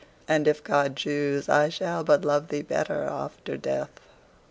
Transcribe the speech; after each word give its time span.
—and, 0.27 0.47
if 0.47 0.63
God 0.63 0.95
choose, 0.95 1.47
I 1.47 1.69
shall 1.69 2.03
but 2.03 2.25
love 2.25 2.47
thee 2.47 2.63
better 2.63 3.03
after 3.03 3.55
death. 3.55 3.99